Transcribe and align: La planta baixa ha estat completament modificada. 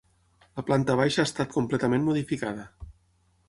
La 0.59 0.63
planta 0.69 0.95
baixa 1.01 1.21
ha 1.25 1.29
estat 1.31 1.53
completament 1.59 2.09
modificada. 2.11 2.69